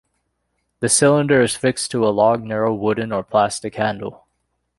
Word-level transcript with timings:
The 0.79 0.89
cylinder 0.89 1.43
is 1.43 1.55
fixed 1.55 1.91
to 1.91 2.03
a 2.07 2.09
long, 2.09 2.47
narrow 2.47 2.73
wooden 2.73 3.11
or 3.11 3.21
plastic 3.23 3.75
handle. 3.75 4.25